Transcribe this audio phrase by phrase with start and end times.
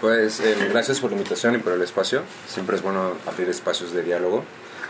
[0.00, 2.22] Pues eh, gracias por la invitación y por el espacio.
[2.46, 4.44] Siempre es bueno abrir espacios de diálogo.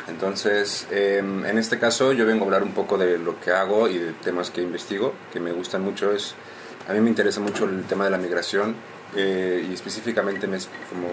[0.06, 3.88] Entonces, em, en este caso yo vengo a hablar un poco de lo que hago
[3.88, 6.12] y de temas que investigo, que me gustan mucho.
[6.12, 6.34] Es,
[6.86, 8.76] a mí me interesa mucho el tema de la migración
[9.16, 10.58] eh, y específicamente me,
[10.90, 11.08] como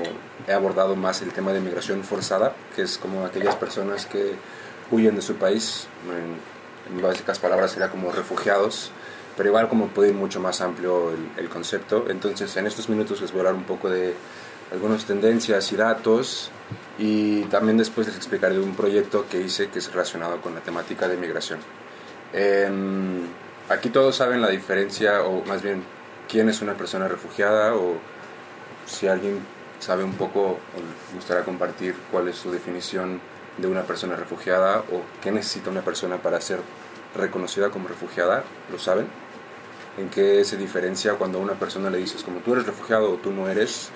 [0.46, 4.34] he abordado más el tema de migración forzada, que es como aquellas personas que
[4.92, 8.92] huyen de su país, en, en básicas palabras sería como refugiados,
[9.36, 12.06] pero igual como puede ir mucho más amplio el, el concepto.
[12.10, 14.14] Entonces, en estos minutos les voy a hablar un poco de
[14.72, 16.52] algunas tendencias y datos
[16.98, 21.08] y también después les explicaré un proyecto que hice que es relacionado con la temática
[21.08, 21.60] de migración.
[22.34, 23.22] Em,
[23.70, 25.84] aquí todos saben la diferencia, o más bien,
[26.30, 27.98] quién es una persona refugiada, o
[28.86, 29.40] si alguien
[29.80, 33.20] sabe un poco, o gustaría compartir cuál es su definición
[33.58, 36.60] de una persona refugiada, o qué necesita una persona para ser
[37.16, 39.08] reconocida como refugiada, ¿lo saben?
[39.98, 43.16] ¿En qué se diferencia cuando a una persona le dices como tú eres refugiado o
[43.16, 43.92] tú no eres?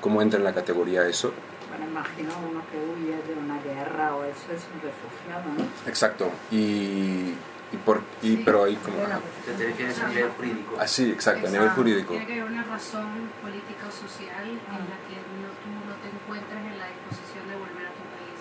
[0.00, 1.32] ¿Cómo entra en la categoría eso?
[1.68, 5.88] Bueno, imagino uno que huye de una guerra o eso es un refugiado, ¿no?
[5.88, 6.30] Exacto.
[6.50, 7.34] Y,
[7.72, 8.98] y por, y, pero ahí como...
[8.98, 10.76] ¿Te refieres a nivel jurídico?
[10.78, 12.10] Ah, sí, exacto, a nivel jurídico.
[12.10, 16.08] Tiene que haber una razón política o social en la que no, tú no te
[16.08, 18.38] encuentres en la disposición de volver a tu país.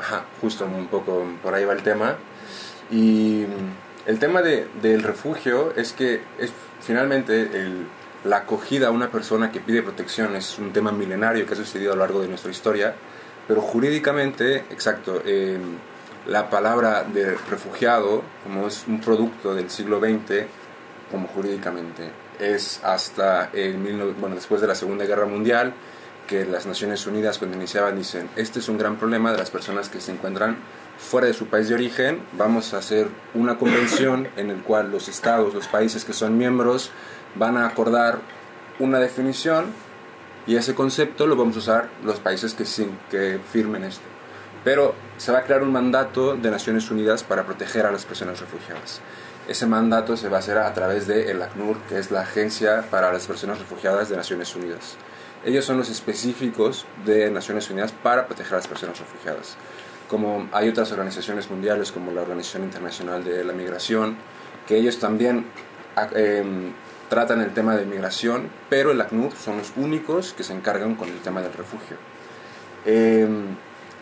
[0.00, 2.16] Ajá, justo un poco por ahí va el tema.
[2.90, 3.46] Y
[4.06, 7.48] el tema de, del refugio es que es finalmente
[8.24, 11.92] la acogida a una persona que pide protección es un tema milenario que ha sucedido
[11.92, 12.94] a lo largo de nuestra historia,
[13.46, 15.58] pero jurídicamente, exacto, eh,
[16.26, 20.46] la palabra de refugiado, como es un producto del siglo XX,
[21.10, 22.10] como jurídicamente,
[22.40, 25.74] es hasta el, 19 bueno, después de la Segunda Guerra Mundial,
[26.26, 29.90] que las Naciones Unidas cuando iniciaban dicen, este es un gran problema de las personas
[29.90, 30.56] que se encuentran
[30.98, 35.08] fuera de su país de origen, vamos a hacer una convención en el cual los
[35.08, 36.90] estados, los países que son miembros,
[37.34, 38.18] van a acordar
[38.78, 39.66] una definición
[40.46, 44.04] y ese concepto lo vamos a usar los países que, sí, que firmen esto.
[44.62, 48.40] Pero se va a crear un mandato de Naciones Unidas para proteger a las personas
[48.40, 49.00] refugiadas.
[49.46, 52.86] Ese mandato se va a hacer a través de el ACNUR, que es la Agencia
[52.90, 54.96] para las Personas Refugiadas de Naciones Unidas.
[55.44, 59.58] Ellos son los específicos de Naciones Unidas para proteger a las personas refugiadas.
[60.08, 64.16] Como hay otras organizaciones mundiales como la Organización Internacional de la Migración,
[64.66, 65.46] que ellos también
[66.14, 66.72] eh,
[67.08, 71.08] tratan el tema de migración, pero el ACNUR son los únicos que se encargan con
[71.08, 71.96] el tema del refugio.
[72.86, 73.26] Eh,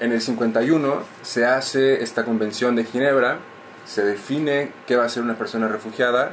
[0.01, 3.39] en el 51 se hace esta convención de Ginebra,
[3.85, 6.33] se define qué va a ser una persona refugiada,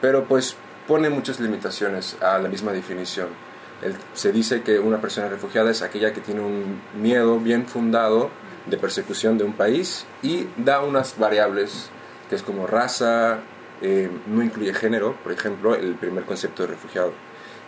[0.00, 0.56] pero pues
[0.88, 3.28] pone muchas limitaciones a la misma definición.
[3.82, 8.30] El, se dice que una persona refugiada es aquella que tiene un miedo bien fundado
[8.66, 11.90] de persecución de un país y da unas variables
[12.28, 13.40] que es como raza,
[13.82, 17.12] eh, no incluye género, por ejemplo, el primer concepto de refugiado.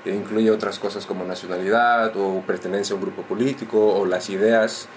[0.04, 4.88] E incluye otras cosas como nacionalidad o pertenencia a un grupo político o las ideas,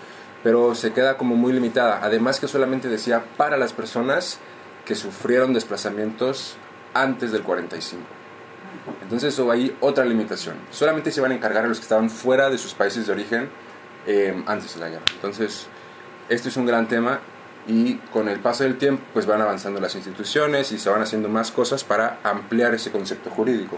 [0.44, 2.00] pero se queda como muy limitada.
[2.04, 4.40] Además que solamente decía para las personas
[4.86, 6.56] que sufrieron desplazamientos
[6.94, 8.02] antes del 45.
[9.02, 10.56] Entonces eso hay otra limitación.
[10.72, 13.50] Solamente se van a encargar a los que estaban fuera de sus países de origen
[14.08, 15.06] eh, antes de la guerra.
[15.14, 15.68] Entonces,
[16.30, 17.20] esto es un gran tema
[17.68, 21.30] y con el paso del tiempo pues van avanzando las instituciones y se van haciendo
[21.30, 23.78] más cosas para ampliar ese concepto jurídico.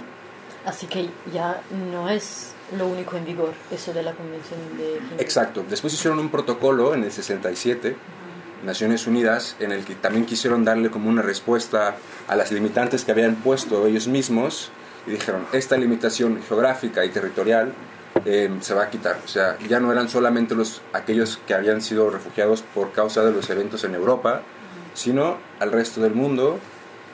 [0.66, 5.23] Así que ya no es lo único en vigor, eso de la Convención de Ginebra.
[5.23, 5.66] Exacto.
[5.67, 7.95] Después hicieron un protocolo en el 67,
[8.63, 11.95] Naciones Unidas, en el que también quisieron darle como una respuesta
[12.28, 14.72] a las limitantes que habían puesto ellos mismos
[15.07, 17.73] y dijeron, esta limitación geográfica y territorial
[18.26, 19.20] eh, se va a quitar.
[19.24, 23.32] O sea, ya no eran solamente los, aquellos que habían sido refugiados por causa de
[23.32, 24.42] los eventos en Europa,
[24.94, 26.60] sino al resto del mundo.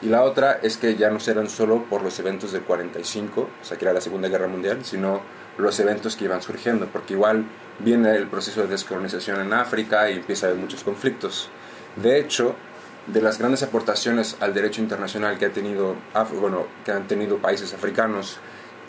[0.02, 3.66] Y la otra es que ya no serán solo por los eventos del 45, o
[3.66, 5.22] sea, que era la Segunda Guerra Mundial, sino
[5.58, 7.46] los eventos que iban surgiendo, porque igual
[7.80, 11.50] viene el proceso de descolonización en África y empieza a haber muchos conflictos.
[11.96, 12.56] De hecho,
[13.08, 15.96] de las grandes aportaciones al derecho internacional que, ha tenido,
[16.40, 18.38] bueno, que han tenido países africanos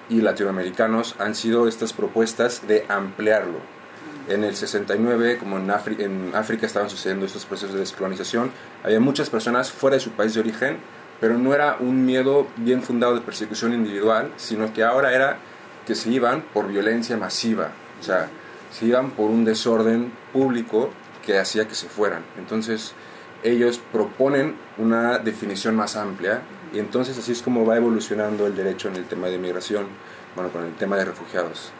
[0.08, 3.58] y latinoamericanos han sido estas propuestas de ampliarlo.
[4.28, 8.50] En el 69, como en, Afri en África estaban sucediendo estos procesos de descolonización,
[8.84, 10.78] había muchas personas fuera de su país de origen,
[11.20, 15.38] pero no era un miedo bien fundado de persecución individual, sino que ahora era
[15.86, 17.70] que se iban por violencia masiva,
[18.00, 18.28] o sea,
[18.70, 20.90] se iban por un desorden público
[21.24, 22.22] que hacía que se fueran.
[22.36, 22.92] Entonces,
[23.42, 28.88] ellos proponen una definición más amplia y entonces así es como va evolucionando el derecho
[28.88, 29.86] en el tema de migración,
[30.34, 31.72] bueno, con el tema de refugiados.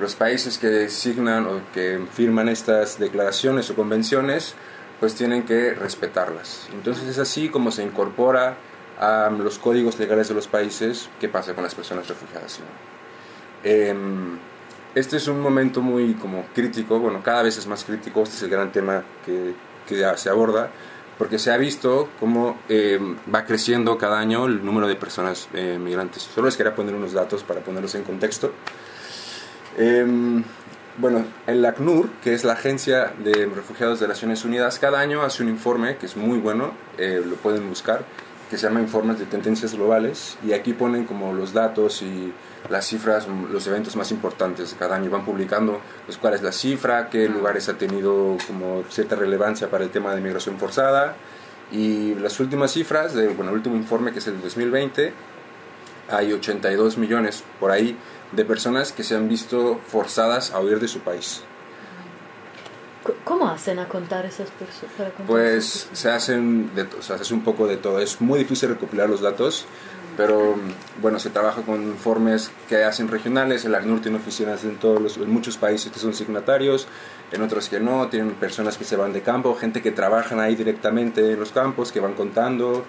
[0.00, 4.54] Los países que signan o que firman estas declaraciones o convenciones,
[5.00, 6.68] pues tienen que respetarlas.
[6.72, 8.56] Entonces es así como se incorpora
[8.98, 12.60] a los códigos legales de los países qué pasa con las personas refugiadas.
[13.64, 14.38] Em,
[14.94, 18.42] este es un momento muy como crítico, bueno, cada vez es más crítico, este es
[18.42, 19.54] el gran tema que,
[19.88, 20.70] que se aborda,
[21.18, 25.78] porque se ha visto cómo em, va creciendo cada año el número de personas eh,
[25.80, 26.22] migrantes.
[26.34, 28.52] Solo les quería poner unos datos para ponerlos en contexto.
[29.78, 30.42] Em,
[30.98, 35.42] bueno, el ACNUR, que es la Agencia de Refugiados de Naciones Unidas, cada año hace
[35.42, 38.04] un informe que es muy bueno, eh, lo pueden buscar,
[38.52, 42.34] que se llama Informes de Tendencias Globales, y aquí ponen como los datos y
[42.68, 45.08] las cifras, los eventos más importantes de cada año.
[45.08, 49.84] Van publicando pues, cuál es la cifra, qué lugares ha tenido como cierta relevancia para
[49.84, 51.16] el tema de migración forzada,
[51.70, 55.14] y las últimas cifras, de, bueno, el último informe que es el 2020,
[56.10, 57.96] hay 82 millones por ahí
[58.32, 61.42] de personas que se han visto forzadas a huir de su país.
[63.24, 65.12] ¿Cómo hacen a contar esas personas?
[65.26, 65.98] Pues esas personas?
[65.98, 67.98] se hacen de to- o sea, se hace un poco de todo.
[68.00, 69.64] Es muy difícil recopilar los datos,
[70.16, 70.54] pero
[71.00, 73.64] bueno, se trabaja con informes que hacen regionales.
[73.64, 76.86] El ACNUR tiene oficinas en, todos los, en muchos países que son signatarios,
[77.32, 78.08] en otros que no.
[78.08, 81.90] Tienen personas que se van de campo, gente que trabajan ahí directamente en los campos,
[81.92, 82.84] que van contando.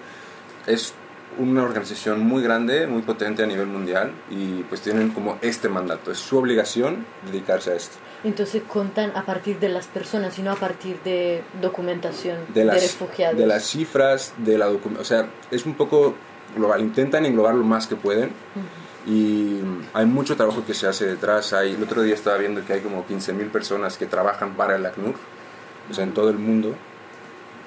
[0.66, 0.94] Es
[1.38, 6.10] una organización muy grande, muy potente a nivel mundial y pues tienen como este mandato.
[6.10, 7.96] Es su obligación dedicarse a esto.
[8.24, 12.66] Entonces contan a partir de las personas y no a partir de documentación de, de
[12.66, 13.38] las, refugiados.
[13.38, 15.00] de las cifras, de la documentación.
[15.00, 16.14] O sea, es un poco
[16.56, 16.80] global.
[16.80, 18.30] Intentan englobar lo más que pueden.
[19.06, 19.60] Y
[19.92, 21.52] hay mucho trabajo que se hace detrás.
[21.52, 24.86] Hay, el otro día estaba viendo que hay como 15.000 personas que trabajan para el
[24.86, 25.14] ACNUR,
[25.90, 26.74] o sea, en todo el mundo.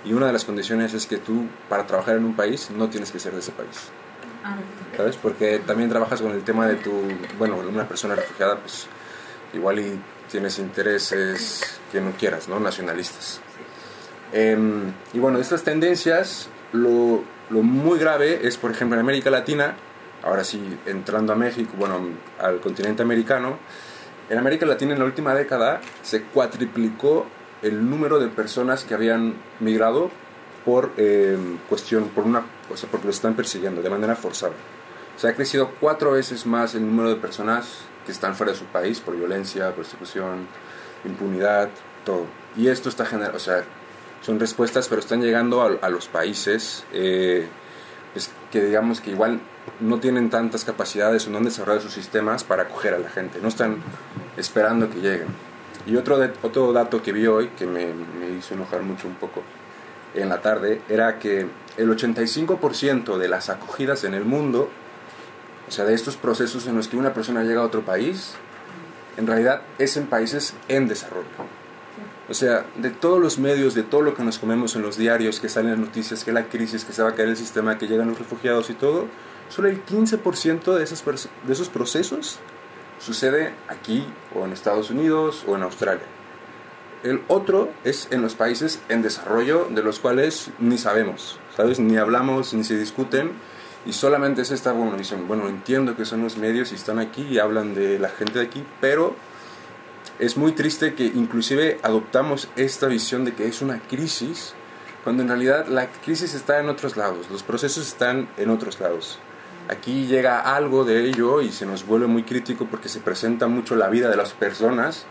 [0.06, 3.12] Y una de las condiciones es que tú, para trabajar en un país, no tienes
[3.12, 3.90] que ser de ese país.
[4.96, 5.18] ¿Sabes?
[5.18, 6.92] Porque también trabajas con el tema de tu,
[7.38, 8.88] bueno, una persona refugiada, pues
[9.54, 10.00] igual y
[10.32, 12.60] tienes intereses que no quieras, ¿no?
[12.60, 13.42] Nacionalistas.
[14.32, 19.76] Em, y bueno, estas tendencias, lo, lo muy grave es, por ejemplo, en América Latina,
[20.24, 22.00] ahora sí, entrando a México, bueno,
[22.40, 23.58] al continente americano,
[24.30, 27.26] en América Latina en la última década se cuatriplicó
[27.62, 30.12] el número de personas que habían migrado
[30.66, 31.38] por eh,
[31.70, 34.54] cuestión, por una, o sea, porque los están persiguiendo de manera forzada.
[35.16, 38.58] O sea, ha crecido cuatro veces más el número de personas que están fuera de
[38.60, 40.48] su país por violencia, persecución,
[41.06, 41.70] impunidad,
[42.06, 42.26] todo.
[42.56, 43.64] Y esto está generando, o sea,
[44.22, 47.48] son respuestas, pero están llegando a, a los países eh,
[48.14, 49.40] pues, que digamos que igual
[49.80, 53.40] no tienen tantas capacidades o no han desarrollado sus sistemas para acoger a la gente,
[53.42, 53.78] no están
[54.38, 55.28] esperando que lleguen.
[55.86, 59.44] Y otro, otro dato que vi hoy que me, me hizo enojar mucho un poco
[60.16, 61.48] en la tarde era que
[61.78, 64.70] el 85% de las acogidas en el mundo,
[65.68, 68.34] o sea, de estos procesos en los que una persona llega a otro país,
[69.18, 71.28] en realidad es en países en desarrollo.
[72.30, 75.40] O sea, de todos los medios, de todo lo que nos comemos en los diarios,
[75.40, 77.88] que salen las noticias, que la crisis, que se va a caer el sistema, que
[77.88, 79.06] llegan los refugiados y todo,
[79.48, 82.40] solo el 15% de, pers- de esos procesos
[83.00, 84.06] sucede aquí
[84.36, 86.06] o en Estados Unidos o en Australia.
[87.04, 91.80] El otro es en los países en desarrollo de los cuales ni sabemos, ¿sabes?
[91.80, 93.32] Ni hablamos, ni se discuten
[93.86, 95.28] y solamente es esta bueno, visión.
[95.28, 98.46] Bueno, entiendo que son los medios y están aquí y hablan de la gente de
[98.46, 99.16] aquí, pero
[100.20, 104.54] es muy triste que inclusive adoptamos esta visión de que es una crisis
[105.04, 109.20] cuando en realidad la crisis está en otros lados, los procesos están en otros lados.
[109.70, 113.76] Aquí llega algo de ello y se nos vuelve muy crítico porque se presenta mucho
[113.76, 115.06] la vida de las personas,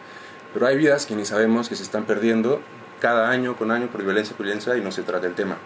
[0.54, 2.62] pero hay vidas que ni sabemos que se están perdiendo
[3.00, 5.56] cada año con año por violencia, por violencia y no se trata el tema.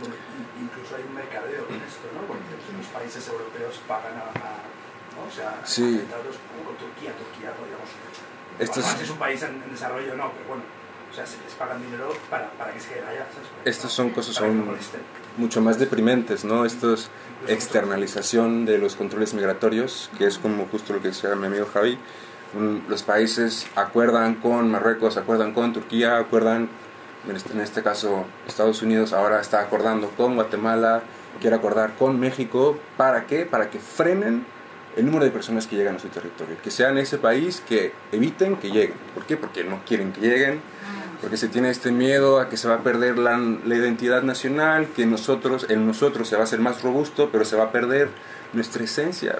[0.00, 0.14] Bueno,
[0.58, 2.26] in- incluso hay un mercadeo con esto, ¿no?
[2.26, 2.42] Porque
[2.76, 4.62] los países europeos pagan a, a-
[5.14, 5.22] ¿no?
[5.28, 6.02] o sea, Sí.
[6.10, 7.88] como Turquía, Turquía, digamos,
[8.58, 10.62] Esto es- es un país en, en desarrollo, no, pero bueno,
[11.10, 13.48] o sea, se les pagan dinero para, para que se queden allá, ¿sabes?
[13.48, 14.40] Para- Estas son cosas
[15.36, 16.64] mucho más deprimentes, ¿no?
[16.64, 17.10] Esto es
[17.46, 21.98] externalización de los controles migratorios, que es como justo lo que decía mi amigo Javi.
[22.88, 26.68] Los países acuerdan con Marruecos, acuerdan con Turquía, acuerdan,
[27.32, 31.02] este, en este caso Estados Unidos ahora está acordando con Guatemala,
[31.40, 33.44] quiere acordar con México, ¿para qué?
[33.44, 34.46] Para que frenen
[34.98, 38.56] el número de personas que llegan a su territorio, que sean ese país que eviten
[38.56, 38.96] que lleguen.
[39.14, 39.36] ¿Por qué?
[39.36, 40.60] Porque no quieren que lleguen,
[41.20, 44.88] porque se tiene este miedo a que se va a perder la, la identidad nacional,
[44.94, 48.08] que nosotros, en nosotros se va a hacer más robusto, pero se va a perder
[48.52, 49.38] nuestra esencia.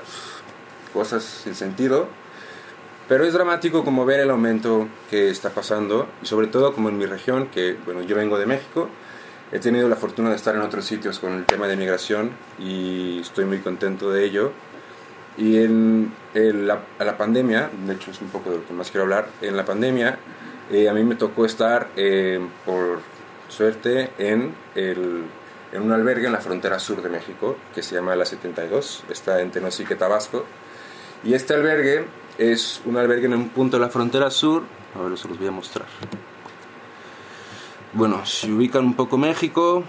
[0.92, 2.06] Cosas sin sentido.
[3.08, 6.98] Pero es dramático como ver el aumento que está pasando, y sobre todo como en
[6.98, 8.88] mi región, que bueno, yo vengo de México,
[9.50, 13.20] he tenido la fortuna de estar en otros sitios con el tema de migración y
[13.20, 14.52] estoy muy contento de ello.
[15.38, 18.90] Y en, en la, la pandemia, de hecho es un poco de lo que más
[18.90, 20.18] quiero hablar, en la pandemia
[20.70, 23.00] eh, a mí me tocó estar, eh, por
[23.48, 25.24] suerte, en, el,
[25.72, 29.40] en un albergue en la frontera sur de México, que se llama La 72, está
[29.40, 30.44] en Tenosique, Tabasco.
[31.24, 32.04] Y este albergue
[32.36, 34.64] es un albergue en un punto de la frontera sur.
[34.94, 35.86] A ver, se los voy a mostrar.
[37.94, 39.82] Bueno, se ubican un poco México,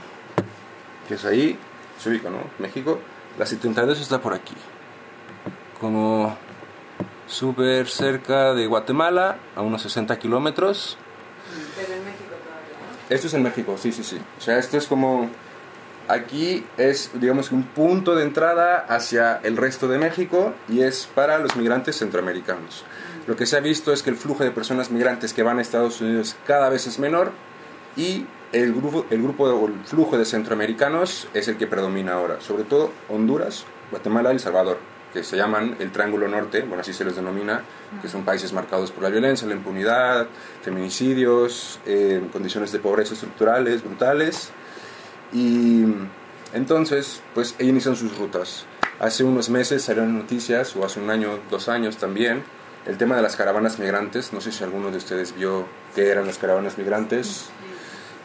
[1.09, 1.57] que es ahí,
[1.97, 2.39] se ubica, ¿no?
[2.59, 2.99] México.
[3.37, 4.55] La 72 está por aquí.
[5.79, 6.37] Como
[7.27, 10.97] súper cerca de Guatemala, a unos 60 kilómetros.
[11.75, 13.07] Pero en México todavía.
[13.09, 14.17] Esto es en México, sí, sí, sí.
[14.37, 15.29] O sea, esto es como...
[16.07, 21.37] Aquí es, digamos, un punto de entrada hacia el resto de México y es para
[21.37, 22.83] los migrantes centroamericanos.
[23.27, 25.61] Lo que se ha visto es que el flujo de personas migrantes que van a
[25.61, 27.31] Estados Unidos cada vez es menor
[27.95, 32.41] y el grupo, el grupo o el flujo de centroamericanos es el que predomina ahora,
[32.41, 34.79] sobre todo Honduras, Guatemala y El Salvador,
[35.13, 37.63] que se llaman el Triángulo Norte, bueno, así se les denomina,
[38.01, 40.27] que son países marcados por la violencia, la impunidad,
[40.61, 44.51] feminicidios, eh, condiciones de pobreza estructurales brutales.
[45.33, 45.85] Y
[46.53, 48.65] entonces, pues inician sus rutas.
[48.99, 52.43] Hace unos meses salieron noticias, o hace un año, dos años también,
[52.85, 54.33] el tema de las caravanas migrantes.
[54.33, 57.49] No sé si alguno de ustedes vio qué eran las caravanas migrantes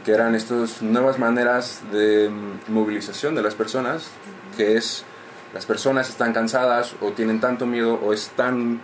[0.05, 4.09] que eran estas nuevas maneras de mm, movilización de las personas,
[4.57, 5.05] que es
[5.55, 8.81] las personas están cansadas o tienen tanto miedo o están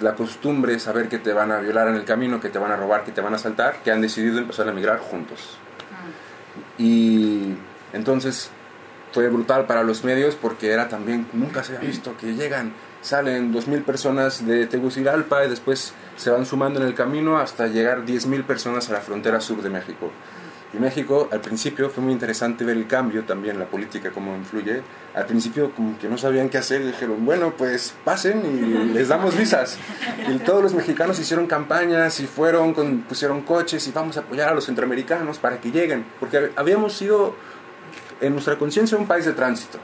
[0.00, 2.76] la costumbre saber que te van a violar en el camino, que te van a
[2.76, 5.58] robar, que te van a asaltar, que han decidido empezar a migrar juntos.
[6.78, 7.54] Y
[7.92, 8.50] entonces
[9.12, 13.52] fue brutal para los medios porque era también, nunca se había visto que llegan, salen
[13.52, 18.44] 2.000 personas de Tegucigalpa y después se van sumando en el camino hasta llegar 10.000
[18.44, 20.10] personas a la frontera sur de México.
[20.74, 24.82] Y México, al principio, fue muy interesante ver el cambio también, la política, cómo influye.
[25.14, 29.36] Al principio, como que no sabían qué hacer, dijeron, bueno, pues pasen y les damos
[29.36, 29.78] visas.
[30.28, 34.48] Y todos los mexicanos hicieron campañas y fueron, con, pusieron coches y vamos a apoyar
[34.48, 36.04] a los centroamericanos para que lleguen.
[36.18, 37.36] Porque habíamos sido,
[38.20, 39.78] en nuestra conciencia, un país de tránsito.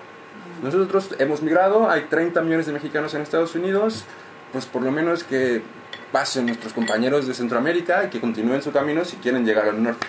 [0.61, 4.05] Nosotros hemos migrado, hay 30 millones de mexicanos en Estados Unidos,
[4.53, 5.63] pues por lo menos que
[6.11, 10.07] pasen nuestros compañeros de Centroamérica y que continúen su camino si quieren llegar al norte.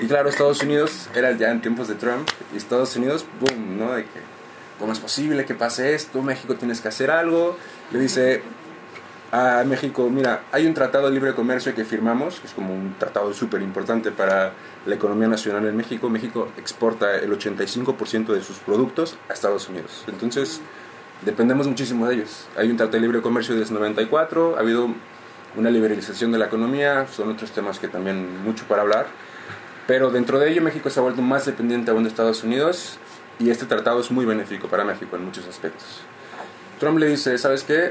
[0.00, 3.92] Y claro, Estados Unidos era ya en tiempos de Trump, y Estados Unidos, boom, ¿no?
[3.92, 4.20] De que,
[4.78, 6.22] ¿cómo es posible que pase esto?
[6.22, 7.56] México tienes que hacer algo.
[7.92, 8.42] Le dice
[9.32, 12.96] a México, mira, hay un tratado de libre comercio que firmamos, que es como un
[12.98, 14.52] tratado súper importante para
[14.86, 16.08] la economía nacional en México.
[16.08, 20.04] México exporta el 85% de sus productos a Estados Unidos.
[20.08, 20.60] Entonces,
[21.24, 22.48] dependemos muchísimo de ellos.
[22.56, 24.88] Hay un tratado de libre comercio desde 94, ha habido
[25.56, 29.06] una liberalización de la economía, son otros temas que también mucho para hablar.
[29.90, 32.96] Pero dentro de ello México se ha vuelto más dependiente aún de Estados Unidos
[33.40, 36.02] y este tratado es muy benéfico para México en muchos aspectos.
[36.78, 37.90] Trump le dice, ¿sabes qué?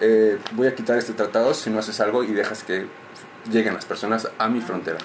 [0.00, 2.86] Eh, voy a quitar este tratado si no haces algo y dejas que
[3.52, 4.96] lleguen las personas a mi frontera.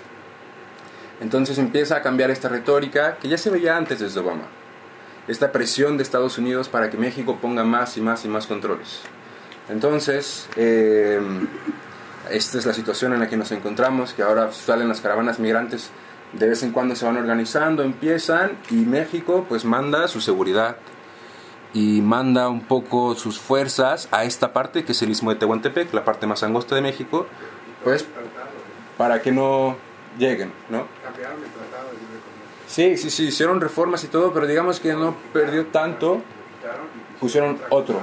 [1.20, 4.46] Entonces empieza a cambiar esta retórica que ya se veía antes desde Obama.
[5.28, 9.02] Esta presión de Estados Unidos para que México ponga más y más y más controles.
[9.68, 11.20] Entonces, eh,
[12.32, 15.92] esta es la situación en la que nos encontramos, que ahora salen las caravanas migrantes
[16.34, 20.78] de vez en cuando se van organizando, empiezan y México pues manda su seguridad
[21.74, 25.94] y manda un poco sus fuerzas a esta parte que es el istmo de Tehuantepec,
[25.94, 27.28] la parte más angosta de México,
[27.84, 28.06] pues
[28.98, 29.78] para que no
[30.18, 30.86] lleguen, ¿no?
[32.68, 36.22] Sí, sí, sí, hicieron reformas y todo, pero digamos que no perdió tanto,
[37.20, 38.02] pusieron otro.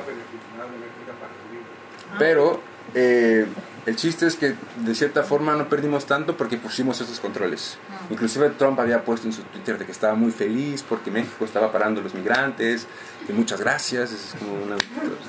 [2.19, 2.61] Pero
[2.95, 3.47] eh,
[3.87, 7.79] el chiste es que de cierta forma no perdimos tanto porque pusimos esos controles.
[8.11, 11.71] Inclusive Trump había puesto en su Twitter de que estaba muy feliz porque México estaba
[11.71, 12.89] parando a los migrantes
[13.29, 14.77] y muchas gracias, es como una,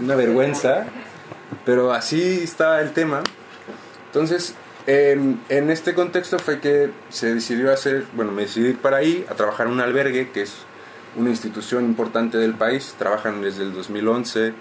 [0.01, 0.87] una vergüenza,
[1.65, 3.21] pero así está el tema.
[4.07, 4.55] Entonces,
[4.87, 9.23] en, en este contexto fue que se decidió hacer, bueno, me decidí ir para ahí
[9.29, 10.53] a trabajar en un albergue que es
[11.15, 14.53] una institución importante del país, trabajan desde el 2011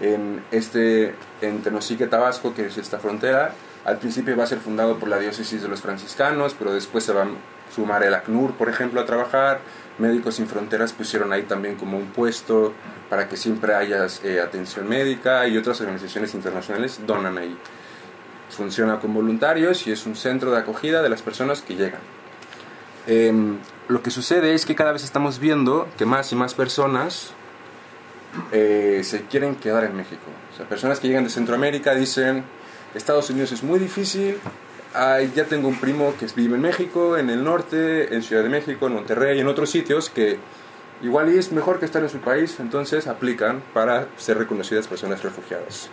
[0.00, 3.52] en este en Tenosique, Tabasco, que es esta frontera.
[3.84, 7.12] Al principio va a ser fundado por la diócesis de los franciscanos, pero después se
[7.12, 7.28] va a
[7.74, 9.60] sumar el ACNUR, por ejemplo, a trabajar.
[9.98, 12.72] Médicos Sin Fronteras pusieron ahí también como un puesto
[13.10, 17.56] para que siempre haya eh, atención médica y otras organizaciones internacionales donan ahí.
[18.50, 22.00] Funciona con voluntarios y es un centro de acogida de las personas que llegan.
[23.06, 23.58] Em,
[23.88, 27.32] lo que sucede es que cada vez estamos viendo que más y más personas
[28.52, 30.22] eh, se quieren quedar en México.
[30.52, 32.44] O sea, personas que llegan de Centroamérica dicen,
[32.94, 34.38] Estados Unidos es muy difícil,
[34.94, 38.50] Ay, ya tengo un primo que vive en México, en el norte, en Ciudad de
[38.50, 40.38] México, en Monterrey, en otros sitios que
[41.02, 45.88] igual es mejor que estar en su país, entonces aplican para ser reconocidas personas refugiadas.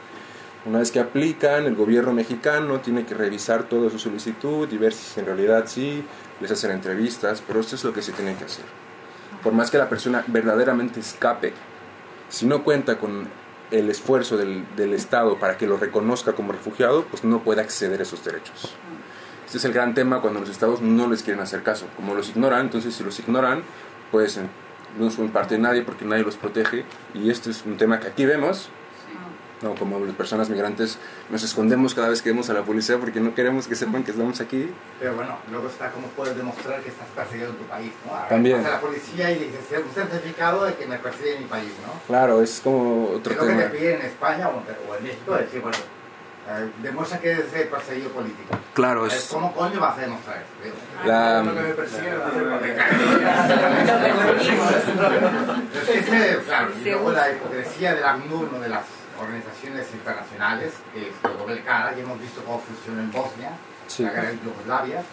[0.65, 4.91] Una vez que aplican, el gobierno mexicano tiene que revisar toda su solicitud y ver
[4.91, 6.03] si en realidad sí,
[6.41, 8.65] les hacen entrevistas, pero esto es lo que se tiene que hacer.
[9.41, 11.53] Por más que la persona verdaderamente escape
[12.29, 13.27] si no cuenta con
[13.71, 17.99] el esfuerzo del, del Estado para que lo reconozca como refugiado, pues no puede acceder
[17.99, 18.73] a esos derechos.
[19.45, 21.87] Este es el gran tema cuando los estados no les quieren hacer caso.
[21.95, 23.63] Como los ignoran, entonces si los ignoran,
[24.11, 24.41] pues eh,
[24.99, 26.85] no son parte de nadie porque nadie los protege.
[27.15, 28.69] Y este es un tema que aquí vemos.
[29.61, 30.97] No, como las personas migrantes
[31.29, 34.11] nos escondemos cada vez que vemos a la policía porque no queremos que sepan que
[34.11, 34.71] estamos aquí.
[34.99, 38.15] Pero bueno, luego está cómo puedes demostrar que estás perseguido en tu país, ¿no?
[38.15, 38.57] A También.
[38.63, 41.71] vas a la policía y dices, un certificado de que me persigue en mi país,
[41.85, 41.91] ¿no?
[42.07, 43.63] Claro, es como otro Es lo que tema.
[43.63, 44.57] te piden en España o en,
[44.89, 45.77] o México, decir, bueno,
[46.51, 48.57] eh, demuestra que eres eh, perseguido político.
[48.73, 50.47] Claro, es ¿Cómo coño vas a demostrar eso?
[50.63, 50.75] Digo,
[51.05, 51.43] la...
[51.43, 52.09] Lo que me persigue
[55.85, 58.59] es Es claro, y luego la hipocresía del ACNUR, ¿no?
[58.59, 58.83] de las
[59.19, 63.51] organizaciones internacionales, que es doble cara, y hemos visto cómo funciona en Bosnia,
[63.87, 64.03] Sí.
[64.03, 65.03] la guerra en Yugoslavia,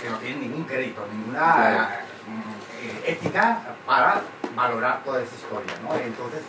[0.00, 1.88] que no tienen ningún crédito, ninguna Claro.
[2.82, 4.22] eh, ética para
[4.54, 5.94] valorar toda esa historia, ¿no?
[5.96, 6.40] Entonces,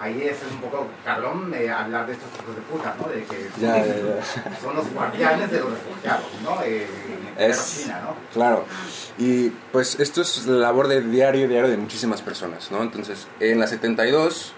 [0.00, 3.08] ahí es un poco cabrón eh, hablar de estos hijos de puta, ¿no?
[3.08, 4.60] De que Ya, ya, ya.
[4.60, 6.62] son los guardianes de los refugiados, ¿no?
[6.62, 6.86] Eh,
[7.38, 8.14] Es- China, ¿no?
[8.32, 8.64] Claro.
[9.18, 12.82] Y pues esto es la labor de diario, diario de muchísimas personas, ¿no?
[12.82, 14.52] Entonces, en la 72,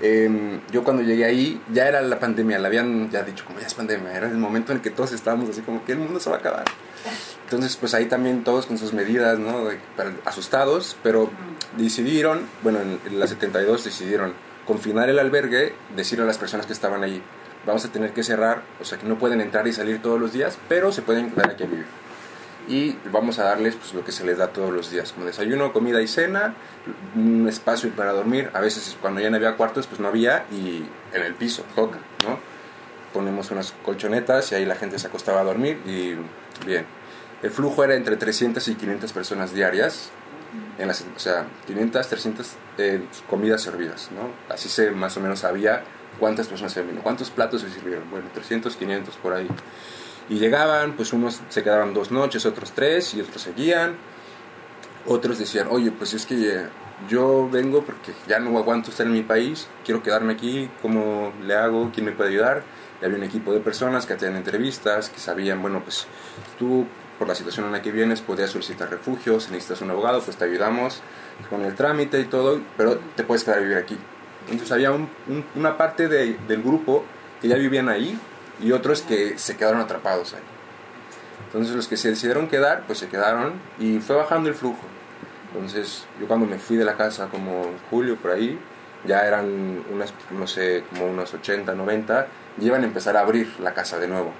[0.00, 3.66] em, yo cuando llegué ahí, ya era la pandemia, la habían ya dicho como ya
[3.66, 6.20] es pandemia, era el momento en el que todos estábamos así como que el mundo
[6.20, 6.64] se va a acabar.
[7.44, 9.68] Entonces, pues ahí también todos con sus medidas, ¿no?
[10.24, 11.30] Asustados, pero
[11.76, 14.34] decidieron, bueno, en, la 72 decidieron
[14.66, 17.20] confinar el albergue, decirle a las personas que estaban ahí,
[17.66, 20.32] vamos a tener que cerrar, o sea que no pueden entrar y salir todos los
[20.32, 21.86] días, pero se pueden quedar aquí a vivir.
[22.70, 25.72] Y vamos a darles pues, lo que se les da todos los días, como desayuno,
[25.72, 26.54] comida y cena,
[27.16, 28.48] un espacio para dormir.
[28.54, 31.98] A veces cuando ya no había cuartos, pues no había, y en el piso, toca,
[32.22, 32.38] ¿no?
[33.12, 36.14] Ponemos unas colchonetas y ahí la gente se acostaba a dormir y
[36.64, 36.86] bien.
[37.42, 40.10] El flujo era entre 300 y 500 personas diarias,
[40.78, 42.46] en las, o sea, 500, 300
[42.78, 44.30] eh, comidas servidas, ¿no?
[44.52, 45.82] Así se más o menos sabía
[46.20, 49.48] cuántas personas se vino, cuántos platos se sirvieron, bueno, 300, 500 por ahí.
[50.30, 53.96] Y llegaban, pues unos se quedaban dos noches, otros tres, y otros seguían.
[55.06, 56.66] Otros decían, oye, pues es que
[57.08, 61.54] yo vengo porque ya no aguanto estar en mi país, quiero quedarme aquí, ¿cómo le
[61.56, 61.90] hago?
[61.92, 62.62] ¿Quién me puede ayudar?
[63.00, 66.06] Y había un equipo de personas que hacían entrevistas, que sabían, bueno, pues
[66.58, 66.86] tú
[67.18, 70.36] por la situación en la que vienes podrías solicitar refugio, si necesitas un abogado, pues
[70.36, 71.02] te ayudamos
[71.50, 73.96] con el trámite y todo, pero te puedes quedar a vivir aquí.
[74.48, 77.04] Entonces había un- un- una parte de- del grupo
[77.42, 78.18] que ya vivían ahí
[78.62, 80.42] y otros que se quedaron atrapados ahí.
[81.46, 84.82] Entonces los que se decidieron quedar, pues se quedaron y fue bajando el flujo.
[85.52, 88.58] Entonces yo cuando me fui de la casa como en julio por ahí,
[89.04, 92.26] ya eran unas, no sé, como unos 80, 90,
[92.60, 94.32] y iban a empezar a abrir la casa de nuevo.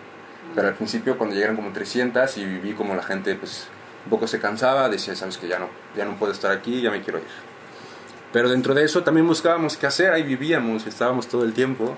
[0.55, 3.69] Pero al principio cuando llegaron como 300 y vi como la gente pues
[4.05, 6.91] un poco se cansaba, decía, sabes que ya no, ya no puedo estar aquí, ya
[6.91, 7.25] me quiero ir.
[8.33, 11.97] Pero dentro de eso también buscábamos qué hacer, ahí vivíamos, estábamos todo el tiempo.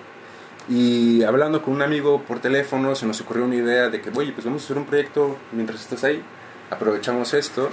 [0.68, 4.32] Y hablando con un amigo por teléfono se nos ocurrió una idea de que, oye,
[4.32, 6.22] pues vamos a hacer un proyecto mientras estás ahí,
[6.70, 7.68] aprovechamos esto.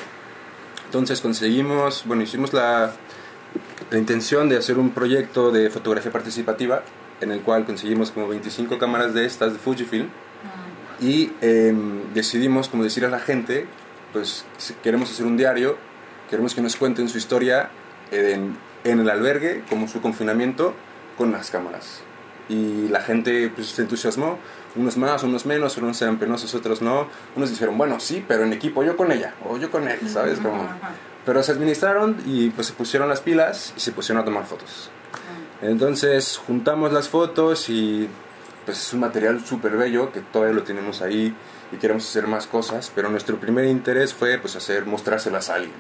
[0.86, 2.91] Entonces conseguimos, bueno, hicimos la,
[3.91, 6.84] la intención de hacer un proyecto de fotografía participativa
[7.21, 10.08] en el cual conseguimos como 25 cámaras de estas de Fujifilm
[11.02, 13.65] y em, decidimos como decir a la gente,
[14.12, 14.45] pues
[14.84, 15.78] queremos hacer un diario,
[16.30, 17.69] queremos que nos cuenten su historia
[18.12, 20.73] en, en el albergue, como su confinamiento,
[21.17, 22.02] con las cámaras.
[22.49, 24.38] Y la gente pues, se entusiasmó,
[24.75, 27.07] unos más, unos menos, unos eran penosos, otros no.
[27.35, 30.39] Unos dijeron, bueno, sí, pero en equipo, yo con ella, o yo con él, ¿sabes?
[30.39, 30.67] Como,
[31.25, 34.89] pero se administraron y pues se pusieron las pilas y se pusieron a tomar fotos.
[35.62, 38.09] Entonces juntamos las fotos y
[38.65, 41.35] pues es un material súper bello que todavía lo tenemos ahí
[41.71, 45.73] y queremos hacer más cosas, pero nuestro primer interés fue pues hacer, mostrárselas a alguien,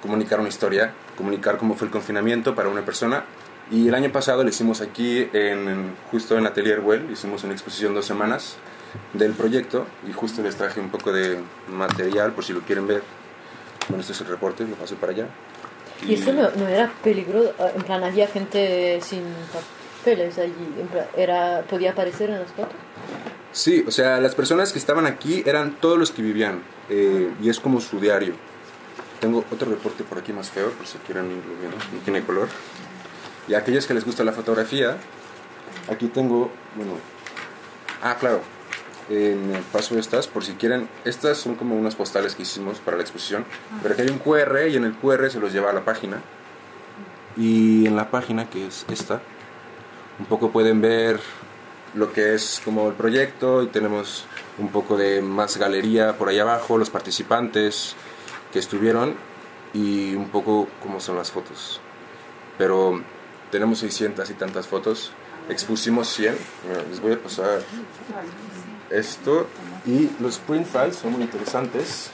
[0.00, 3.24] comunicar una historia, comunicar cómo fue el confinamiento para una persona.
[3.70, 7.94] Y el año pasado lo hicimos aquí, en, justo en Atelier Well, hicimos una exposición
[7.94, 8.56] dos semanas
[9.12, 13.02] del proyecto y justo les traje un poco de material por si lo quieren ver.
[13.88, 15.26] Bueno, este es el reporte, lo paso para allá.
[16.06, 19.22] Y eso no, no era peligro, en plan había gente sin
[20.02, 20.52] papeles allí,
[20.90, 22.74] plan, era, podía aparecer en las fotos.
[23.52, 27.50] Sí, o sea, las personas que estaban aquí eran todos los que vivían eh, y
[27.50, 28.32] es como su diario.
[29.20, 32.48] Tengo otro reporte por aquí más feo, por si quieren irlo viendo, no tiene color.
[33.50, 34.96] Y a aquellos que les gusta la fotografía,
[35.90, 36.92] aquí tengo, bueno,
[38.00, 38.42] ah, claro,
[39.08, 42.96] en el paso estas, por si quieren, estas son como unas postales que hicimos para
[42.96, 43.44] la exposición,
[43.82, 46.20] pero aquí hay un QR y en el QR se los lleva a la página.
[47.36, 49.20] Y en la página, que es esta,
[50.20, 51.18] un poco pueden ver
[51.94, 54.26] lo que es como el proyecto y tenemos
[54.58, 57.96] un poco de más galería por ahí abajo, los participantes
[58.52, 59.16] que estuvieron
[59.74, 61.80] y un poco cómo son las fotos.
[62.56, 63.02] Pero
[63.50, 65.12] tenemos 600 y tantas fotos,
[65.48, 66.36] expusimos 100,
[66.68, 67.62] Mira, les voy a pasar
[68.90, 69.46] esto
[69.86, 72.10] y los print files son muy interesantes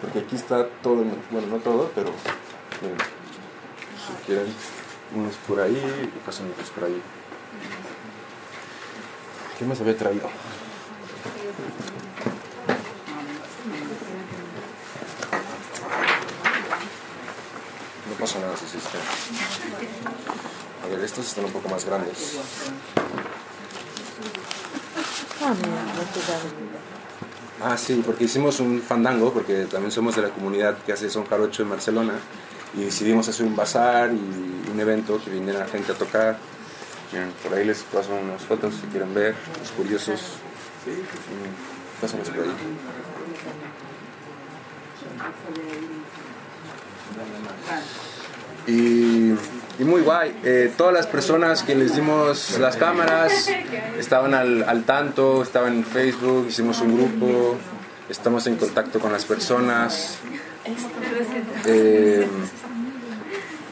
[0.00, 2.10] porque aquí está todo, bueno no todo, pero
[2.80, 4.46] si quieren
[5.14, 7.02] unos por ahí y pasan otros por ahí.
[9.58, 10.28] ¿Qué más había traído?
[18.08, 19.00] No pasa nada si se están.
[21.02, 22.38] Estos están un poco más grandes.
[25.42, 25.54] Ah,
[27.62, 31.26] Ah, sí, porque hicimos un fandango, porque también somos de la comunidad que hace Son
[31.26, 32.14] Jarocho en Barcelona,
[32.74, 36.38] y decidimos hacer un bazar y un evento que viniera gente a tocar.
[37.12, 40.20] Miren, por ahí les paso unas fotos si quieren ver, los curiosos.
[40.86, 42.50] Mm, Pásanos por ahí.
[48.66, 49.34] Y,
[49.80, 50.36] y muy guay.
[50.44, 53.48] Eh, todas las personas que les dimos las cámaras
[53.98, 57.56] estaban al, al tanto, estaban en Facebook, hicimos un grupo,
[58.10, 60.18] estamos en contacto con las personas.
[61.64, 62.26] Eh,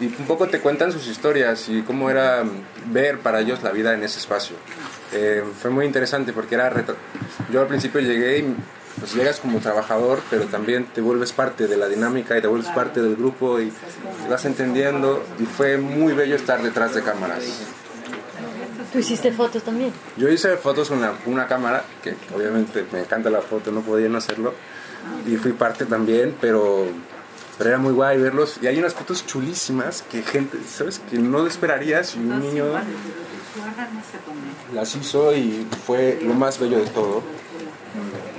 [0.00, 2.42] y un poco te cuentan sus historias y cómo era
[2.86, 4.56] ver para ellos la vida en ese espacio.
[5.12, 6.72] Eh, fue muy interesante porque era
[7.52, 8.54] yo al principio llegué y
[8.98, 12.70] pues llegas como trabajador, pero también te vuelves parte de la dinámica y te vuelves
[12.70, 17.44] parte del grupo y te vas entendiendo y fue muy bello estar detrás de cámaras.
[18.92, 19.92] ¿Tú hiciste fotos también?
[20.16, 24.08] Yo hice fotos con una, una cámara, que obviamente me encanta la foto, no podía
[24.08, 24.54] no hacerlo,
[25.26, 26.86] y fui parte también, pero,
[27.58, 28.58] pero era muy guay verlos.
[28.62, 31.00] Y hay unas fotos chulísimas que gente, ¿sabes?
[31.10, 32.64] Que no esperarías y un niño
[34.74, 37.22] las hizo y fue lo más bello de todo.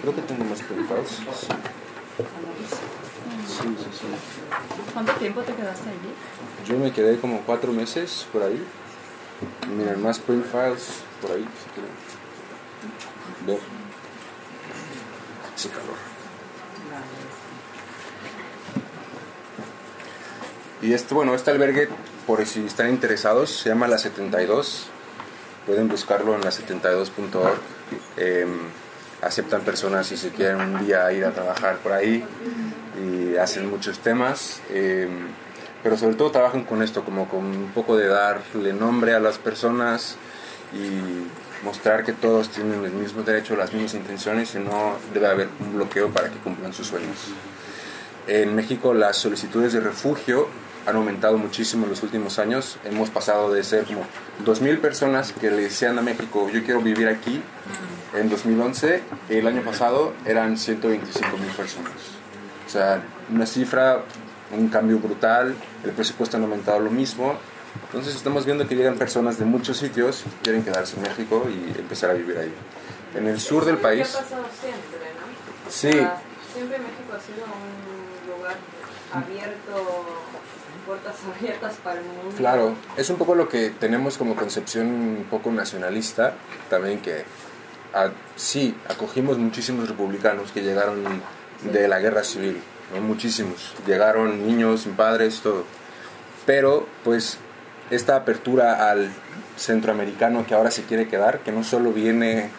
[0.01, 1.07] Creo que tengo más preguntas.
[3.47, 4.07] Sí, sí, sí.
[4.93, 6.13] ¿Cuánto tiempo te quedaste allí?
[6.67, 8.63] Yo me quedé como cuatro meses por ahí.
[9.75, 11.91] Miren, más print files por ahí, si quieren
[13.45, 13.59] ver.
[15.55, 15.95] Hace calor.
[20.81, 21.89] Y este, bueno, este albergue,
[22.25, 24.87] por si están interesados, se llama La 72.
[25.65, 27.59] Pueden buscarlo en la72.org.
[28.17, 28.47] Eh,
[29.21, 32.23] aceptan personas si se quieren un día ir a trabajar por ahí
[33.01, 34.61] y hacen muchos temas.
[34.69, 35.07] eh,
[35.81, 39.37] pero sobre todo trabajan con esto, como con un poco de darle nombre a las
[39.37, 40.17] personas
[40.73, 45.49] y mostrar que todos tienen el mismo derecho, las mismas intenciones y no debe haber
[45.59, 47.17] un bloqueo para que cumplan sus sueños.
[48.27, 50.47] En México las solicitudes de refugio
[50.89, 52.77] han aumentado muchísimo en los últimos años.
[52.83, 54.01] Hemos pasado de ser como
[54.45, 57.41] 2.000 personas que le decían a México, yo quiero vivir aquí,
[58.13, 59.01] en 2011.
[59.29, 61.93] El año pasado eran 125.000 personas.
[62.67, 64.03] O sea, una cifra,
[64.51, 65.55] un cambio brutal.
[65.83, 67.35] El presupuesto ha aumentado lo mismo.
[67.85, 72.09] Entonces estamos viendo que llegan personas de muchos sitios, quieren quedarse en México y empezar
[72.09, 72.53] a vivir ahí.
[73.15, 74.07] En el sur del país...
[74.07, 75.71] ¿Qué ha pasado siempre, no?
[75.71, 75.91] Sí,
[76.53, 78.57] siempre México ha sido un lugar
[79.13, 80.28] abierto,
[80.89, 82.35] puertas abiertas para el mundo.
[82.35, 86.33] Claro, es un poco lo que tenemos como concepción un poco nacionalista,
[86.67, 87.25] también que
[87.93, 91.03] ah, sí, acogimos muchísimos republicanos que llegaron
[91.71, 92.59] de la guerra civil,
[92.91, 93.01] ¿no?
[93.01, 95.63] muchísimos, llegaron niños sin padres, todo,
[96.47, 97.37] pero pues
[97.91, 99.11] esta apertura al
[99.57, 102.49] centroamericano que ahora se quiere quedar, que no solo viene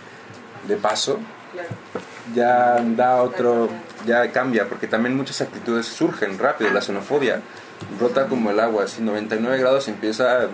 [0.69, 1.19] de paso,
[1.53, 1.69] Claro.
[2.33, 3.69] ya da otro,
[4.07, 7.43] ya cambia, porque también muchas actitudes surgen rápido, la xenofobia
[7.99, 10.49] brota como el agua, así 99 grados empieza a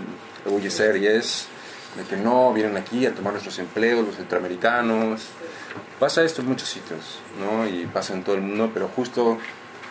[0.44, 1.48] ebullicer y es
[1.96, 5.28] de que no vienen aquí a tomar nuestros empleos, los centroamericanos.
[5.98, 7.66] Pasa esto en muchos sitios, ¿no?
[7.66, 9.38] Y pasa en todo el mundo, pero justo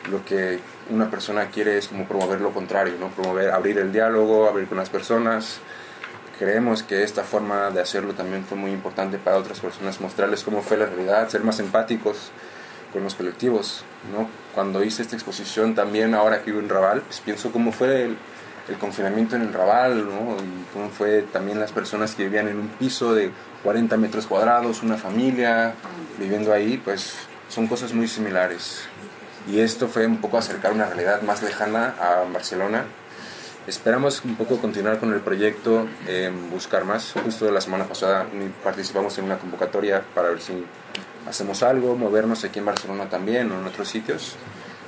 [0.09, 3.09] lo que una persona quiere es como promover lo contrario, ¿no?
[3.09, 5.59] Promover, abrir el diálogo, abrir con las personas.
[6.37, 10.61] Creemos que esta forma de hacerlo también fue muy importante para otras personas, mostrarles cómo
[10.61, 12.31] fue la realidad, ser más empáticos
[12.95, 14.29] con los colectivos, ¿no?
[14.53, 18.17] Cuando hice esta exposición también, ahora que vivo en Raval, pues pienso cómo fue el,
[18.69, 20.37] el confinamiento en el Raval, ¿no?
[20.37, 23.31] Y cómo fue también las personas que vivían en un piso de
[23.63, 25.73] 40 metros cuadrados, una familia
[26.17, 27.15] viviendo ahí, pues
[27.49, 28.83] son cosas muy similares.
[29.51, 32.85] Y esto fue un poco acercar una realidad más lejana a Barcelona.
[33.67, 37.13] Esperamos un poco continuar con el proyecto, eh, buscar más.
[37.25, 38.25] Justo la semana pasada
[38.63, 40.63] participamos en una convocatoria para ver si
[41.27, 44.35] hacemos algo, movernos aquí en Barcelona también o en otros sitios.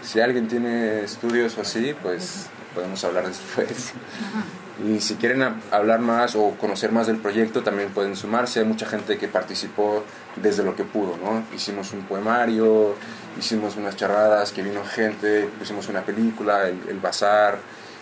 [0.03, 3.93] Si alguien tiene estudios o así, pues podemos hablar después.
[4.85, 8.59] Y si quieren hablar más o conocer más del proyecto, también pueden sumarse.
[8.59, 10.03] Hay mucha gente que participó
[10.35, 11.43] desde lo que pudo, ¿no?
[11.55, 12.93] Hicimos un poemario,
[13.39, 17.57] hicimos unas charradas, que vino gente, pusimos una película, el, el bazar,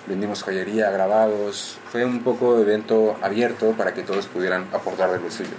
[0.06, 1.78] vendimos joyería, grabados.
[1.92, 5.56] Fue un poco evento abierto para que todos pudieran aportar de lo suyo.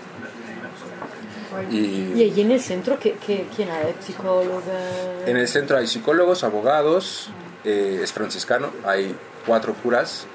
[1.70, 3.94] Y Y allí en el centro, ¿qué, qué, quién hay?
[4.00, 4.78] ¿Psicóloga?
[5.26, 7.30] en el centro hay psicólogos, abogados,
[7.64, 9.14] eh, es franciscano, hay
[9.46, 10.26] cuatro curas.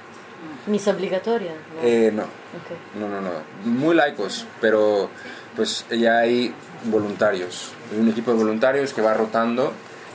[0.67, 1.51] ¿Misa obligatoria?
[1.75, 1.87] No.
[1.87, 2.99] Eh, no, Ok.
[2.99, 3.29] no, no, no,
[3.65, 5.09] muy laicos, pero
[5.55, 6.53] pues ya hay
[6.85, 9.73] voluntarios, hay un equipo de voluntarios que va rotando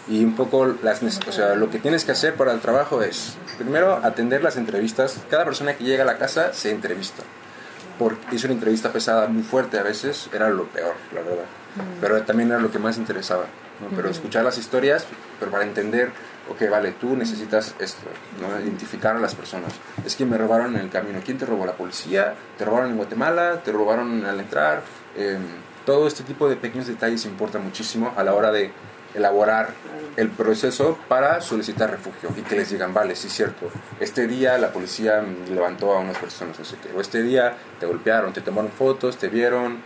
[0.09, 3.37] y un poco las, o sea, lo que tienes que hacer para el trabajo es
[3.59, 5.19] primero atender las entrevistas.
[5.31, 7.23] Cada persona que llega a la casa se entrevista.
[7.99, 11.45] Porque es una entrevista pesada, muy fuerte a veces, era lo peor, la verdad.
[12.01, 13.45] Pero también era lo que más interesaba.
[13.81, 13.95] ¿no?
[13.95, 15.07] Pero escuchar las historias,
[15.39, 16.11] pero para entender,
[16.51, 18.07] ok, vale, tú necesitas esto,
[18.41, 18.61] ¿no?
[18.61, 19.73] identificar a las personas.
[20.05, 21.21] Es que me robaron en el camino.
[21.25, 21.67] ¿Quién te robó?
[21.67, 22.35] ¿La policía?
[22.59, 23.63] ¿Te robaron en Guatemala?
[23.63, 24.83] ¿Te robaron al entrar?
[25.17, 25.39] Eh,
[25.85, 28.73] todo este tipo de pequeños detalles importa muchísimo a la hora de
[29.17, 29.71] elaborar
[30.17, 34.57] el proceso para solicitar refugio y que les digan, vale, sí es cierto, este día
[34.59, 38.41] la policía levantó a unas personas, no sé qué, o este día te golpearon, te
[38.41, 39.79] tomaron fotos, te vieron,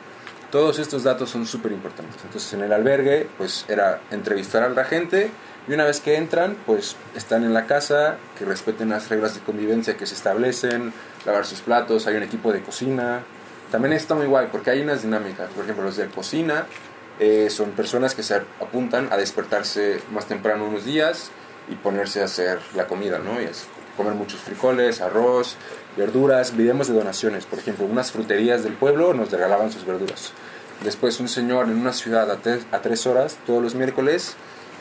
[0.50, 2.16] todos estos datos son súper importantes.
[2.24, 5.30] Entonces en el albergue pues era entrevistar a la gente
[5.68, 9.40] y una vez que entran pues están en la casa, que respeten las reglas de
[9.40, 10.92] convivencia que se establecen,
[11.24, 13.22] lavar sus platos, hay un equipo de cocina.
[13.70, 16.66] También está muy guay porque hay unas dinámicas, por ejemplo los de cocina
[17.20, 21.30] eh, son personas que se apuntan a despertarse más temprano unos días
[21.68, 23.40] y ponerse a hacer la comida, ¿no?
[23.40, 25.56] Y es comer muchos frijoles, arroz,
[25.98, 27.44] verduras, videos de donaciones.
[27.44, 30.32] Por ejemplo, unas fruterías del pueblo nos regalaban sus verduras.
[30.82, 32.38] Después un señor en una ciudad a
[32.80, 34.34] tres, horas, todos los miércoles,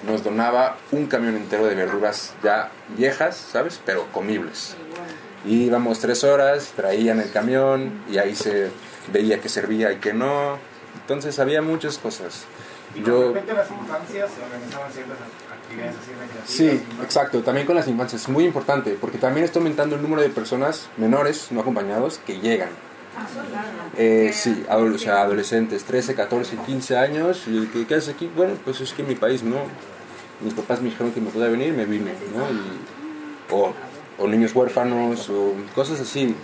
[0.07, 3.81] nos donaba un camión entero de verduras ya viejas, ¿sabes?
[3.85, 4.75] Pero comibles.
[5.45, 8.69] Y íbamos tres horas, traían el camión y ahí se
[9.11, 10.57] veía que servía y que no.
[11.01, 12.45] Entonces había muchas cosas.
[12.95, 15.17] Y Yo, de repente las infancias se organizaban ciertas
[15.53, 15.95] actividades
[16.43, 16.57] así.
[16.57, 17.03] Sí, ¿no?
[17.03, 20.29] exacto, también con las infancias, es muy importante, porque también está aumentando el número de
[20.29, 22.69] personas menores, no acompañados, que llegan.
[23.97, 28.31] Eh, sí, o sea, adolescentes, 13, 14, 15 años, y ¿qué, qué haces aquí?
[28.35, 29.57] Bueno, pues es que en mi país no.
[30.41, 32.49] Mis papás me dijeron que me podía venir, me vine, ¿no?
[32.49, 32.79] Y-
[33.51, 33.73] o,
[34.19, 36.21] o niños huérfanos, o cosas así.
[36.21, 36.35] Y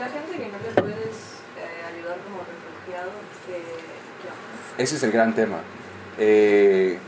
[0.00, 0.96] la gente que no te puedes
[1.56, 3.10] eh, ayudar como refugiado,
[3.46, 3.84] que, que-
[4.78, 5.58] Ese es el gran tema.
[6.18, 6.98] Eh,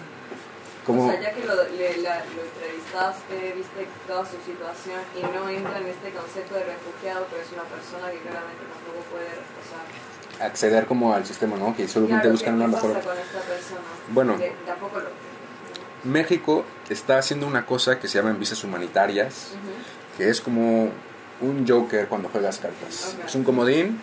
[0.83, 5.23] o como, sea, ya que lo, le- la- lo entrevistaste, viste toda su situación y
[5.23, 9.27] no entra en este concepto de refugiado, pero es una persona que claramente tampoco puede,
[9.27, 11.75] o sea, acceder como al sistema, ¿no?
[11.77, 13.03] Que solamente claro, buscan ¿qué una pasa mejor...
[13.03, 13.81] con esta persona?
[14.11, 14.39] Bueno.
[14.39, 15.09] Que tampoco lo...
[16.05, 20.19] México está haciendo una cosa que se llaman visas humanitarias, Ujú.
[20.19, 20.91] que es como
[21.41, 23.17] un joker cuando juegas cartas.
[23.19, 23.25] Ok.
[23.27, 24.01] Es un comodín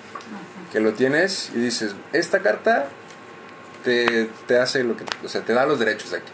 [0.73, 2.87] que lo tienes y dices, esta carta
[3.83, 6.31] te, te hace lo que, o sea, te da los derechos de aquí.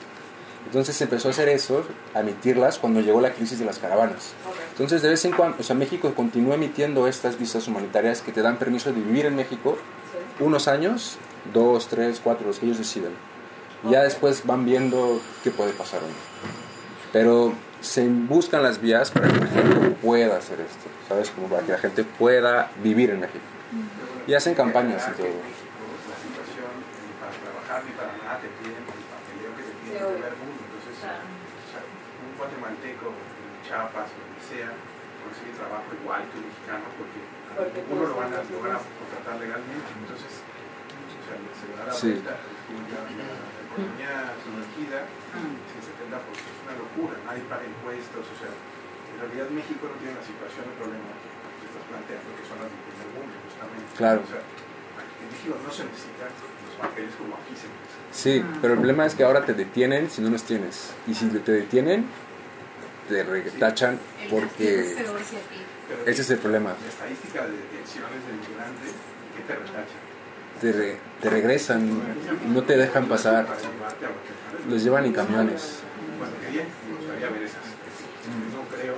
[0.66, 1.84] Entonces se empezó a hacer eso,
[2.14, 4.34] a emitirlas cuando llegó la crisis de las caravanas.
[4.48, 4.56] Ok.
[4.72, 8.42] Entonces de vez en cuando, o sea, México continúa emitiendo estas visas humanitarias que te
[8.42, 9.78] dan permiso de vivir en México
[10.12, 10.44] Sí.
[10.44, 11.18] unos años,
[11.54, 13.12] dos, tres, cuatro, los que ellos decidan.
[13.88, 16.14] Y ya después van viendo qué puede pasar o no.
[17.14, 21.30] Pero se buscan las vías para que la gente pueda hacer esto, ¿sabes?
[21.32, 23.40] Como para que la gente pueda vivir en México.
[24.28, 25.28] Y hacen campañas y todo.
[25.28, 25.34] La
[26.20, 26.70] situación
[27.08, 29.89] ni para trabajar ni para nada te piden el papeleo que te piden Sí, el
[29.89, 29.89] obvio.
[30.08, 30.60] Primer mundo.
[30.70, 34.70] Entonces, o sea, un guatemalteco en Chiapas, donde sea,
[35.20, 38.80] consigue trabajo igual que un mexicano porque, Porque uno lo van, a, lo van a
[38.80, 39.90] contratar legalmente.
[40.00, 42.10] Entonces, o sea, se le da la Sí.
[42.16, 42.34] vuelta.
[42.40, 44.14] La, la economía
[44.46, 45.00] sumergida,
[45.70, 47.16] sin 70%, es una locura.
[47.26, 48.24] Nadie paga impuestos.
[48.30, 51.12] O sea, en realidad México no tiene la situación de problema
[51.60, 53.90] que estás planteando, que son las del primer mundo, justamente.
[53.98, 54.20] Claro.
[54.24, 54.42] O sea,
[55.22, 56.30] en México no se necesitan
[56.68, 58.12] los papeles como aquí se necesitan.
[58.12, 60.92] Sí, pero el problema es que ahora te detienen si no los tienes.
[61.08, 62.06] Y si te detienen,
[63.08, 64.96] te retachan El porque
[66.06, 66.74] que ese es el problema.
[66.82, 68.92] La estadística de detenciones de migrantes,
[69.36, 70.10] ¿qué te retachan?
[70.62, 72.02] Te, re- te regresan,
[72.54, 73.48] no te dejan pasar,
[74.68, 75.80] los llevan en camiones.
[76.18, 77.64] Bueno, qué bien, me gustaría ver esas.
[78.54, 78.96] No creo.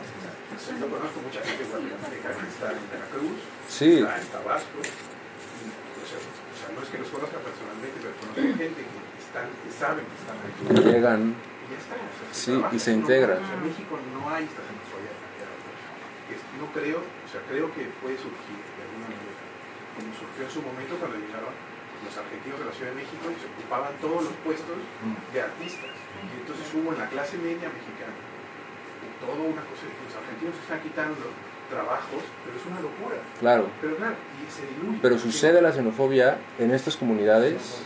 [0.80, 3.38] Yo conozco mucha gente guatemalteca que está en Veracruz,
[3.70, 4.78] Sí, está en Tabasco.
[4.82, 9.00] y, o, sea, o sea, no es que los conozca personalmente, pero conozco gente que,
[9.24, 10.62] están, que saben que están aquí.
[10.92, 11.96] llegan, Y ya está.
[11.96, 13.38] o sea, Sí, trabajan, y se no- integran.
[13.42, 15.14] o sea, en México no hay esta xenofobia
[16.62, 19.40] No creo, o sea, creo que puede surgir de alguna manera.
[19.98, 21.52] Como surgió en su momento cuando llegaron
[22.06, 24.78] los argentinos de la Ciudad de México y se ocupaban todos los puestos
[25.34, 25.92] de artistas.
[25.92, 28.16] Y entonces hubo en la clase media mexicana
[29.22, 29.84] toda una cosa.
[29.90, 31.24] Los argentinos están quitando
[31.72, 33.16] trabajos, pero es una locura.
[33.40, 33.66] claro.
[33.82, 35.00] Pero claro, y se diluye.
[35.02, 37.82] Pero sucede la xenofobia en estas comunidades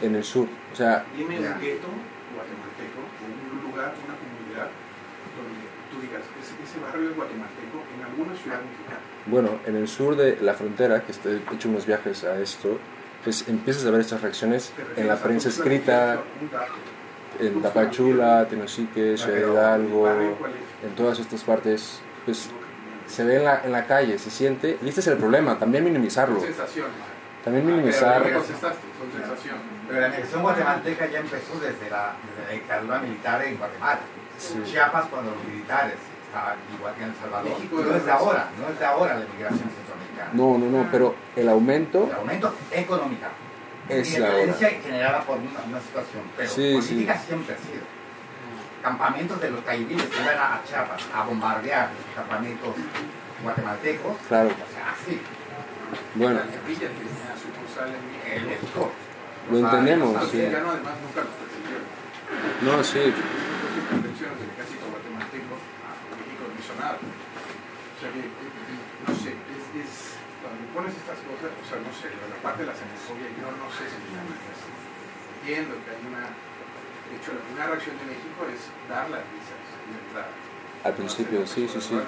[0.00, 0.46] en el sur.
[0.72, 1.88] O sea, Dime un gueto
[2.34, 4.68] guatemalteco un lugar, una comunidad
[5.36, 9.00] donde tú digas, ese, ese barrio es guatemalteco en alguna ciudad mexicana.
[9.26, 12.78] Bueno, en el sur de la frontera, que he hecho unos viajes a esto,
[13.22, 16.22] pues empiezas a ver estas reacciones en la prensa escrita,
[17.38, 22.50] en Tapachula, Tenosique, Ciudad Pero, Hidalgo, en todas estas partes, pues
[23.12, 25.84] se ve en la, en la calle, se siente, y este es el problema, también
[25.84, 26.92] minimizarlo, Son sensaciones.
[27.44, 29.62] también Pero minimizar, sensaciones.
[29.86, 34.00] Pero la migración guatemalteca ya empezó desde la, desde la dictadura militar en Guatemala.
[34.54, 35.96] En Chiapas cuando los militares
[36.26, 37.50] estaban igual que en El Salvador.
[37.50, 40.30] México no es de ahora, no es de ahora la migración centroamericana.
[40.32, 43.28] no, no, no, pero el aumento El aumento económica.
[43.88, 46.22] Es y la violencia generada por una, una situación.
[46.36, 47.84] Pero Sí, política siempre ha sido.
[48.82, 52.74] Campamentos de los caibiles que iban a Chiapas a bombardear los campamentos
[53.42, 54.16] guatemaltecos.
[54.28, 54.48] Claro.
[54.50, 55.20] O sea, así.
[56.16, 58.90] bueno, La guerrilla que tenía sucursal en En México.
[58.90, 58.90] México.
[59.50, 60.38] Lo entendemos, Los sí.
[60.46, 61.86] además nunca los persiguieron.
[62.66, 66.98] no, sí, Entonces, protecciones del ejército guatemalteco a México no hizo nada.
[66.98, 69.92] O sea que, eh, no sé, es, es,
[70.42, 73.66] cuando pones estas cosas, o sea, no sé, la parte de la xenofobia, yo no
[73.70, 76.34] sé si me entiendo que hay una.
[77.12, 80.32] De hecho, la primera reacción de México es dar las visas de entrada.
[80.84, 82.00] al principio, sí, sí, sí.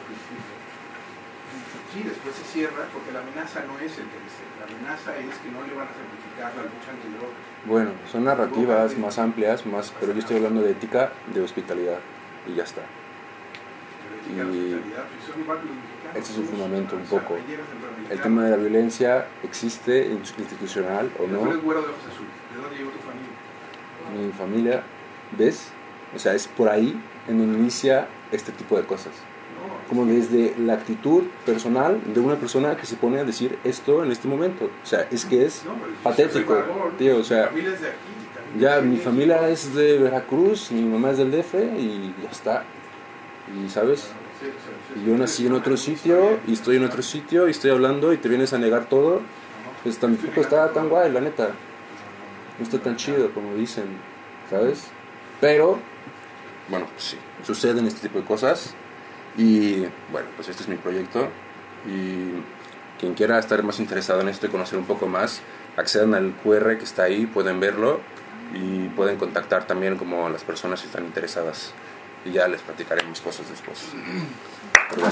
[1.92, 5.48] Sí, después se cierra porque la amenaza no es el TLC, la amenaza es que
[5.52, 7.34] no le van a certificar la lucha antidroga.
[7.66, 12.00] Bueno, son narrativas más amplias, más, pero yo estoy hablando de ética, de hospitalidad,
[12.48, 12.82] y ya está.
[14.26, 14.40] Y
[16.18, 17.36] ese es un fundamento un poco.
[18.10, 21.38] El tema de la violencia existe institucional o no.
[21.38, 23.30] ¿De dónde llegó tu familia?
[24.14, 24.82] Mi familia,
[25.38, 25.68] ¿ves?
[26.14, 29.12] O sea, es por ahí en donde inicia este tipo de cosas.
[29.88, 34.12] Como desde la actitud personal de una persona que se pone a decir esto en
[34.12, 34.70] este momento.
[34.82, 35.62] O sea, es que es
[36.02, 36.56] patético,
[36.98, 37.18] tío.
[37.18, 37.50] O sea,
[38.58, 42.64] ya mi familia es de Veracruz, mi mamá es del DF y ya está.
[43.52, 44.10] Y sabes,
[44.96, 48.16] y yo nací en otro sitio y estoy en otro sitio y estoy hablando y
[48.16, 49.20] te vienes a negar todo,
[49.82, 51.50] pues tampoco está tan guay, la neta.
[52.58, 53.84] No está tan chido como dicen,
[54.48, 54.86] ¿sabes?
[55.40, 55.78] Pero,
[56.68, 58.74] bueno, pues sí, suceden este tipo de cosas
[59.36, 59.80] y
[60.12, 61.28] bueno, pues este es mi proyecto
[61.86, 62.42] y
[62.98, 65.40] quien quiera estar más interesado en esto y conocer un poco más,
[65.76, 68.00] accedan al QR que está ahí, pueden verlo
[68.54, 71.72] y pueden contactar también como las personas que están interesadas
[72.24, 73.80] y ya les platicaré mis cosas después.
[74.96, 75.10] Bueno.